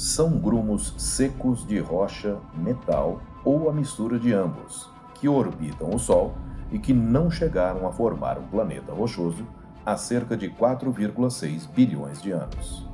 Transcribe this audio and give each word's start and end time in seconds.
são 0.00 0.38
grumos 0.38 0.94
secos 0.96 1.66
de 1.66 1.78
rocha, 1.78 2.38
metal 2.54 3.20
ou 3.44 3.68
a 3.68 3.72
mistura 3.72 4.18
de 4.18 4.32
ambos, 4.32 4.88
que 5.12 5.28
orbitam 5.28 5.90
o 5.90 5.98
Sol 5.98 6.32
e 6.72 6.78
que 6.78 6.94
não 6.94 7.30
chegaram 7.30 7.86
a 7.86 7.92
formar 7.92 8.38
um 8.38 8.46
planeta 8.46 8.94
rochoso 8.94 9.46
há 9.84 9.98
cerca 9.98 10.38
de 10.38 10.48
4,6 10.48 11.68
bilhões 11.68 12.22
de 12.22 12.30
anos. 12.30 12.88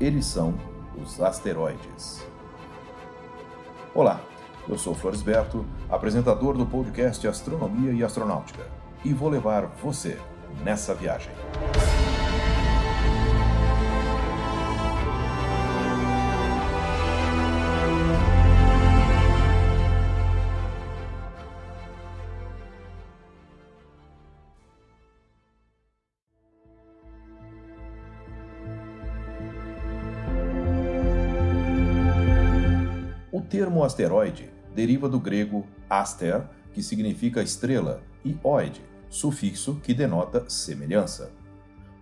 Eles 0.00 0.26
são 0.26 0.54
os 1.00 1.20
asteroides. 1.20 2.26
Olá, 3.94 4.20
eu 4.68 4.76
sou 4.76 4.96
Floresberto, 4.96 5.64
apresentador 5.88 6.56
do 6.56 6.66
podcast 6.66 7.24
Astronomia 7.28 7.92
e 7.92 8.02
Astronáutica, 8.02 8.66
e 9.04 9.12
vou 9.12 9.28
levar 9.28 9.66
você 9.80 10.18
nessa 10.64 10.92
viagem. 10.92 11.32
Termo 33.52 33.84
asteroide 33.84 34.48
deriva 34.74 35.10
do 35.10 35.20
grego 35.20 35.66
aster, 35.90 36.42
que 36.72 36.82
significa 36.82 37.42
estrela, 37.42 38.00
e 38.24 38.34
oide, 38.42 38.80
sufixo 39.10 39.74
que 39.82 39.92
denota 39.92 40.48
semelhança. 40.48 41.30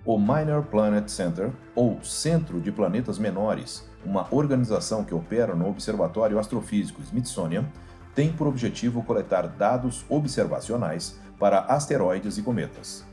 O 0.04 0.16
Minor 0.16 0.66
Planet 0.66 1.08
Center, 1.08 1.50
ou 1.74 2.00
Centro 2.04 2.60
de 2.60 2.70
Planetas 2.70 3.18
Menores, 3.18 3.84
uma 4.06 4.28
organização 4.30 5.02
que 5.02 5.12
opera 5.12 5.52
no 5.56 5.68
Observatório 5.68 6.38
Astrofísico 6.38 7.02
Smithsonian, 7.02 7.64
tem 8.14 8.32
por 8.32 8.46
objetivo 8.46 9.02
coletar 9.02 9.48
dados 9.48 10.04
observacionais 10.08 11.18
para 11.36 11.62
asteroides 11.62 12.38
e 12.38 12.42
cometas. 12.42 13.04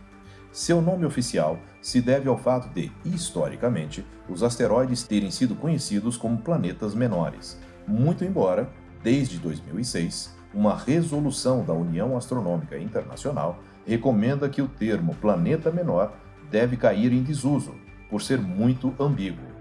Seu 0.52 0.80
nome 0.80 1.08
oficial 1.08 1.58
se 1.82 2.02
deve 2.02 2.30
ao 2.30 2.38
fato 2.38 2.72
de, 2.72 2.92
historicamente, 3.04 4.06
os 4.30 4.44
asteroides 4.44 5.02
terem 5.02 5.32
sido 5.32 5.56
conhecidos 5.56 6.18
como 6.18 6.38
planetas 6.38 6.94
menores, 6.94 7.58
muito 7.88 8.26
embora, 8.26 8.70
desde 9.02 9.38
2006, 9.40 10.36
uma 10.54 10.76
resolução 10.76 11.64
da 11.64 11.74
União 11.74 12.18
Astronômica 12.18 12.78
Internacional 12.78 13.60
recomenda 13.86 14.50
que 14.50 14.62
o 14.62 14.68
termo 14.68 15.16
planeta 15.16 15.72
menor 15.72 16.14
deve 16.52 16.76
cair 16.76 17.14
em 17.14 17.24
desuso, 17.24 17.74
por 18.10 18.22
ser 18.22 18.40
muito 18.40 18.94
ambíguo. 19.00 19.58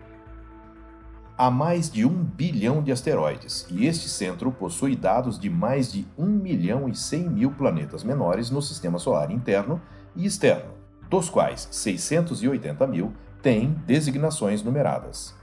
Há 1.38 1.50
mais 1.50 1.90
de 1.90 2.06
um 2.06 2.24
bilhão 2.24 2.82
de 2.82 2.90
asteroides 2.90 3.66
e 3.70 3.86
este 3.86 4.08
centro 4.08 4.50
possui 4.50 4.96
dados 4.96 5.38
de 5.38 5.50
mais 5.50 5.92
de 5.92 6.06
1 6.16 6.24
milhão 6.24 6.88
e 6.88 6.94
100 6.94 7.28
mil 7.28 7.50
planetas 7.50 8.02
menores 8.02 8.50
no 8.50 8.62
sistema 8.62 8.98
solar 8.98 9.30
interno 9.30 9.80
e 10.14 10.24
externo, 10.24 10.70
dos 11.10 11.28
quais 11.28 11.68
680 11.70 12.86
mil 12.86 13.12
têm 13.42 13.72
designações 13.86 14.62
numeradas. 14.62 15.34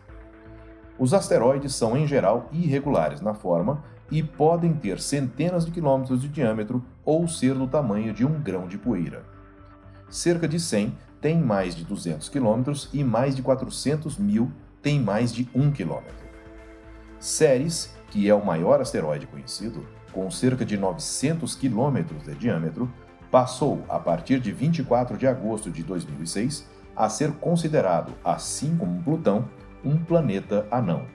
Os 1.03 1.13
asteroides 1.13 1.75
são, 1.75 1.97
em 1.97 2.07
geral, 2.07 2.47
irregulares 2.49 3.19
na 3.19 3.33
forma 3.33 3.83
e 4.09 4.23
podem 4.23 4.73
ter 4.73 5.01
centenas 5.01 5.65
de 5.65 5.71
quilômetros 5.73 6.21
de 6.21 6.29
diâmetro 6.29 6.81
ou 7.03 7.27
ser 7.27 7.55
do 7.55 7.67
tamanho 7.67 8.13
de 8.13 8.25
um 8.25 8.41
grão 8.41 8.69
de 8.69 8.77
poeira. 8.77 9.25
Cerca 10.09 10.47
de 10.47 10.57
100 10.57 10.97
têm 11.19 11.41
mais 11.41 11.75
de 11.75 11.83
200 11.83 12.29
quilômetros 12.29 12.89
e 12.93 13.03
mais 13.03 13.35
de 13.35 13.41
400 13.41 14.17
mil 14.17 14.49
têm 14.81 14.97
mais 14.97 15.33
de 15.33 15.45
1 15.53 15.73
quilômetro. 15.73 16.25
Ceres, 17.19 17.93
que 18.09 18.29
é 18.29 18.33
o 18.33 18.45
maior 18.45 18.79
asteroide 18.79 19.27
conhecido, 19.27 19.85
com 20.13 20.31
cerca 20.31 20.63
de 20.63 20.77
900 20.77 21.53
quilômetros 21.53 22.23
de 22.23 22.33
diâmetro, 22.35 22.89
passou, 23.29 23.83
a 23.89 23.99
partir 23.99 24.39
de 24.39 24.53
24 24.53 25.17
de 25.17 25.27
agosto 25.27 25.69
de 25.69 25.83
2006, 25.83 26.65
a 26.95 27.09
ser 27.09 27.33
considerado, 27.33 28.13
assim 28.23 28.77
como 28.77 29.03
Plutão, 29.03 29.49
um 29.83 29.97
planeta 29.97 30.67
anão. 30.71 31.05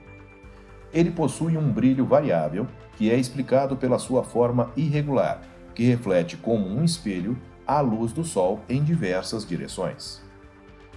Ele 0.93 1.11
possui 1.11 1.57
um 1.57 1.71
brilho 1.71 2.07
variável 2.07 2.67
que 2.97 3.11
é 3.11 3.17
explicado 3.17 3.77
pela 3.77 3.99
sua 3.99 4.25
forma 4.25 4.73
irregular, 4.77 5.43
que 5.75 5.85
reflete 5.85 6.37
como 6.37 6.67
um 6.67 6.83
espelho 6.83 7.39
a 7.67 7.81
luz 7.81 8.13
do 8.13 8.25
Sol 8.25 8.61
em 8.69 8.83
diversas 8.83 9.47
direções. 9.47 10.23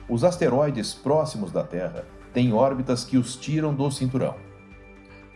Os 0.10 0.24
asteroides 0.24 0.94
próximos 0.94 1.52
da 1.52 1.64
Terra 1.64 2.06
têm 2.34 2.54
órbitas 2.54 3.04
que 3.04 3.18
os 3.18 3.36
tiram 3.36 3.74
do 3.74 3.92
cinturão. 3.92 4.36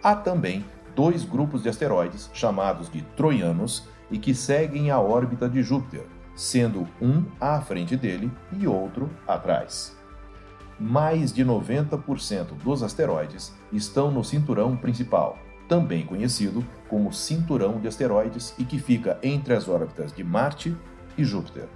Há 0.02 0.16
também 0.16 0.66
dois 0.96 1.24
grupos 1.24 1.64
de 1.64 1.70
asteroides 1.70 2.30
chamados 2.34 2.90
de 2.90 3.02
troianos 3.16 3.88
e 4.10 4.18
que 4.18 4.34
seguem 4.34 4.90
a 4.90 5.00
órbita 5.00 5.50
de 5.50 5.62
Júpiter, 5.62 6.06
sendo 6.36 6.88
um 7.02 7.26
à 7.40 7.60
frente 7.62 7.96
dele 7.98 8.32
e 8.58 8.66
outro 8.66 9.10
atrás 9.28 9.96
mais 10.80 11.32
de 11.34 11.44
90% 11.46 12.54
dos 12.64 12.84
asteroides 12.84 13.54
estão 13.72 14.12
no 14.12 14.24
cinturão 14.24 14.76
principal, 14.76 15.38
também 15.68 16.06
conhecido 16.06 16.66
como 16.90 17.14
cinturão 17.14 17.80
de 17.80 17.88
asteroides 17.88 18.54
e 18.58 18.66
que 18.66 18.80
fica 18.80 19.18
entre 19.24 19.54
as 19.54 19.68
órbitas 19.68 20.12
de 20.12 20.24
Marte 20.24 20.76
e 21.18 21.24
Júpiter. 21.24 21.68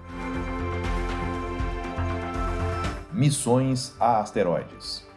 Missões 3.11 3.95
a 3.99 4.19
asteroides. 4.19 5.07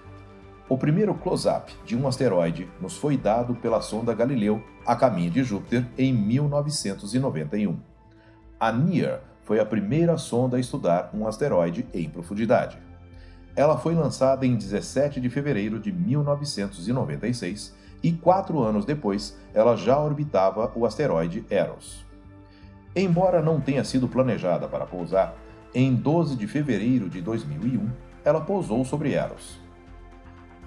O 0.68 0.78
primeiro 0.78 1.14
close-up 1.14 1.72
de 1.84 1.94
um 1.96 2.08
asteroide 2.08 2.68
nos 2.80 2.96
foi 2.96 3.16
dado 3.16 3.54
pela 3.54 3.82
sonda 3.82 4.14
Galileu 4.14 4.62
a 4.86 4.96
caminho 4.96 5.30
de 5.30 5.44
Júpiter 5.44 5.86
em 5.98 6.12
1991. 6.12 7.78
A 8.58 8.72
NEAR 8.72 9.20
foi 9.42 9.60
a 9.60 9.66
primeira 9.66 10.16
sonda 10.16 10.56
a 10.56 10.60
estudar 10.60 11.10
um 11.12 11.26
asteroide 11.26 11.86
em 11.92 12.08
profundidade. 12.08 12.78
Ela 13.54 13.76
foi 13.76 13.94
lançada 13.94 14.46
em 14.46 14.56
17 14.56 15.20
de 15.20 15.28
fevereiro 15.28 15.78
de 15.78 15.92
1996 15.92 17.74
e 18.02 18.12
quatro 18.12 18.62
anos 18.62 18.84
depois 18.84 19.38
ela 19.52 19.76
já 19.76 19.98
orbitava 19.98 20.72
o 20.74 20.86
asteroide 20.86 21.44
Eros. 21.50 22.04
Embora 22.96 23.42
não 23.42 23.60
tenha 23.60 23.84
sido 23.84 24.08
planejada 24.08 24.68
para 24.68 24.86
pousar, 24.86 25.36
em 25.74 25.94
12 25.94 26.36
de 26.36 26.46
fevereiro 26.46 27.08
de 27.08 27.20
2001 27.20 27.88
ela 28.24 28.40
pousou 28.40 28.84
sobre 28.84 29.12
Eros. 29.12 29.60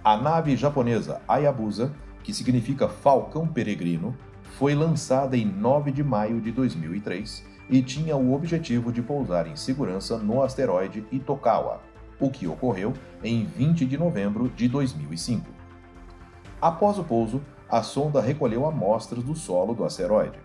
A 0.03 0.16
nave 0.17 0.56
japonesa 0.56 1.22
Hayabusa, 1.28 1.91
que 2.23 2.34
significa 2.34 2.88
Falcão 2.88 3.47
Peregrino, 3.47 4.16
foi 4.57 4.75
lançada 4.75 5.35
em 5.35 5.46
9 5.46 5.91
de 5.91 6.03
maio 6.03 6.40
de 6.40 6.52
2003 6.52 7.44
e 7.69 7.81
tinha 7.81 8.16
o 8.16 8.34
objetivo 8.34 8.91
de 8.91 9.02
pousar 9.02 9.47
em 9.47 9.56
segurança 9.56 10.17
no 10.17 10.44
asteroide 10.44 11.06
Itokawa, 11.12 11.81
o 12.19 12.29
que 12.29 12.47
ocorreu 12.47 12.93
em 13.23 13.45
20 13.45 13.85
de 13.85 13.97
novembro 13.97 14.49
de 14.49 14.67
2005. 14.67 15.45
Após 16.61 16.97
o 16.97 17.03
pouso, 17.03 17.41
a 17.69 17.81
sonda 17.83 18.21
recolheu 18.21 18.65
amostras 18.65 19.23
do 19.23 19.35
solo 19.35 19.73
do 19.73 19.83
asteroide. 19.83 20.39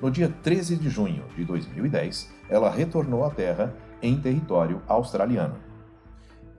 No 0.00 0.10
dia 0.10 0.32
13 0.42 0.76
de 0.76 0.88
junho 0.88 1.24
de 1.36 1.44
2010, 1.44 2.30
ela 2.48 2.70
retornou 2.70 3.24
à 3.24 3.30
Terra 3.30 3.74
em 4.02 4.18
território 4.18 4.82
australiano. 4.88 5.56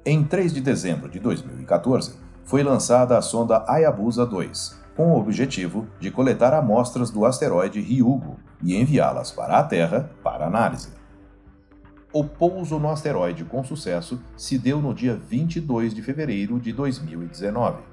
Em 0.06 0.24
3 0.24 0.54
de 0.54 0.62
dezembro 0.62 1.10
de 1.10 1.20
2014, 1.20 2.16
foi 2.44 2.64
lançada 2.64 3.18
a 3.18 3.22
sonda 3.22 3.64
Hayabusa 3.68 4.26
2, 4.26 4.80
com 4.96 5.12
o 5.12 5.20
objetivo 5.20 5.88
de 6.00 6.12
coletar 6.12 6.54
amostras 6.54 7.10
do 7.10 7.26
asteroide 7.26 7.80
Ryugu 7.80 8.38
e 8.64 8.76
enviá-las 8.76 9.32
para 9.32 9.58
a 9.58 9.64
Terra 9.64 10.12
para 10.24 10.46
análise. 10.46 11.01
O 12.14 12.26
pouso 12.26 12.78
no 12.78 12.90
asteroide 12.90 13.46
com 13.46 13.64
sucesso 13.64 14.22
se 14.36 14.58
deu 14.58 14.82
no 14.82 14.94
dia 14.94 15.16
22 15.16 15.94
de 15.94 16.02
fevereiro 16.02 16.60
de 16.60 16.74
2019. 16.74 17.84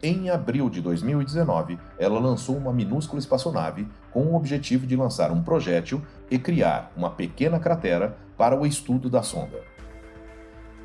Em 0.00 0.30
abril 0.30 0.70
de 0.70 0.80
2019, 0.80 1.80
ela 1.98 2.20
lançou 2.20 2.56
uma 2.56 2.72
minúscula 2.72 3.18
espaçonave 3.18 3.88
com 4.12 4.22
o 4.26 4.36
objetivo 4.36 4.86
de 4.86 4.94
lançar 4.94 5.32
um 5.32 5.42
projétil 5.42 6.00
e 6.30 6.38
criar 6.38 6.92
uma 6.96 7.10
pequena 7.10 7.58
cratera 7.58 8.16
para 8.36 8.56
o 8.56 8.64
estudo 8.64 9.10
da 9.10 9.20
sonda. 9.20 9.62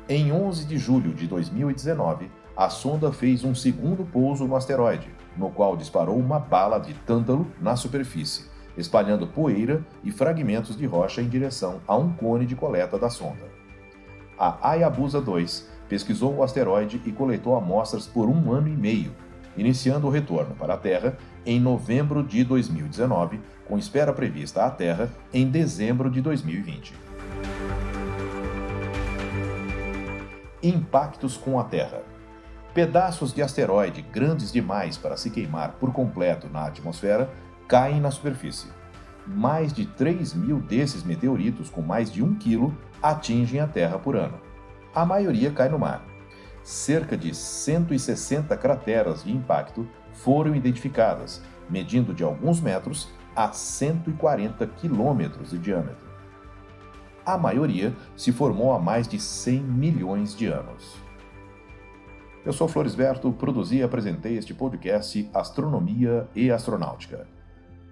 Em 0.08 0.32
11 0.32 0.66
de 0.66 0.76
julho 0.76 1.14
de 1.14 1.28
2019, 1.28 2.28
a 2.56 2.68
sonda 2.68 3.12
fez 3.12 3.44
um 3.44 3.54
segundo 3.54 4.04
pouso 4.04 4.44
no 4.44 4.56
asteroide, 4.56 5.08
no 5.36 5.50
qual 5.50 5.76
disparou 5.76 6.18
uma 6.18 6.40
bala 6.40 6.80
de 6.80 6.94
tântalo 6.94 7.46
na 7.60 7.76
superfície, 7.76 8.46
espalhando 8.76 9.26
poeira 9.26 9.84
e 10.02 10.10
fragmentos 10.10 10.76
de 10.76 10.86
rocha 10.86 11.22
em 11.22 11.28
direção 11.28 11.80
a 11.86 11.96
um 11.96 12.12
cone 12.12 12.46
de 12.46 12.56
coleta 12.56 12.98
da 12.98 13.08
sonda. 13.08 13.44
A 14.38 14.70
Hayabusa 14.70 15.20
2 15.20 15.68
pesquisou 15.88 16.34
o 16.34 16.42
asteroide 16.42 17.00
e 17.04 17.12
coletou 17.12 17.56
amostras 17.56 18.06
por 18.06 18.28
um 18.28 18.52
ano 18.52 18.68
e 18.68 18.76
meio, 18.76 19.12
iniciando 19.56 20.06
o 20.06 20.10
retorno 20.10 20.54
para 20.54 20.74
a 20.74 20.76
Terra 20.76 21.16
em 21.46 21.60
novembro 21.60 22.22
de 22.22 22.42
2019, 22.42 23.40
com 23.66 23.78
espera 23.78 24.12
prevista 24.12 24.64
à 24.64 24.70
Terra 24.70 25.08
em 25.32 25.48
dezembro 25.48 26.10
de 26.10 26.20
2020. 26.20 26.94
Impactos 30.62 31.36
com 31.36 31.60
a 31.60 31.64
Terra. 31.64 32.02
Pedaços 32.72 33.32
de 33.32 33.40
asteroide 33.40 34.02
grandes 34.02 34.50
demais 34.50 34.96
para 34.96 35.16
se 35.16 35.30
queimar 35.30 35.72
por 35.78 35.92
completo 35.92 36.48
na 36.48 36.66
atmosfera 36.66 37.30
caem 37.68 38.00
na 38.00 38.10
superfície. 38.10 38.68
Mais 39.26 39.72
de 39.72 39.86
3 39.86 40.34
mil 40.34 40.60
desses 40.60 41.02
meteoritos 41.02 41.70
com 41.70 41.80
mais 41.80 42.12
de 42.12 42.22
1 42.22 42.34
quilo 42.34 42.76
atingem 43.02 43.60
a 43.60 43.66
Terra 43.66 43.98
por 43.98 44.16
ano. 44.16 44.38
A 44.94 45.04
maioria 45.04 45.50
cai 45.50 45.68
no 45.68 45.78
mar. 45.78 46.04
Cerca 46.62 47.16
de 47.16 47.34
160 47.34 48.56
crateras 48.56 49.24
de 49.24 49.32
impacto 49.32 49.86
foram 50.12 50.54
identificadas, 50.54 51.42
medindo 51.68 52.14
de 52.14 52.22
alguns 52.22 52.60
metros 52.60 53.10
a 53.34 53.52
140 53.52 54.66
quilômetros 54.66 55.50
de 55.50 55.58
diâmetro. 55.58 56.04
A 57.26 57.36
maioria 57.36 57.94
se 58.16 58.32
formou 58.32 58.72
há 58.72 58.78
mais 58.78 59.08
de 59.08 59.18
100 59.18 59.60
milhões 59.60 60.36
de 60.36 60.46
anos. 60.46 60.96
Eu 62.44 62.52
sou 62.52 62.68
Floresberto, 62.68 63.32
produzi 63.32 63.78
e 63.78 63.82
apresentei 63.82 64.36
este 64.36 64.52
podcast 64.52 65.28
Astronomia 65.32 66.28
e 66.34 66.50
Astronáutica. 66.50 67.26